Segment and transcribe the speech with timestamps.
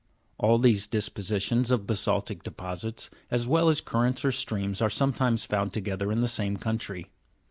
[0.39, 5.73] All these dispositions of basa'ltic deposits, as well as currents or streams, are sometimes found
[5.73, 7.11] together in the same country.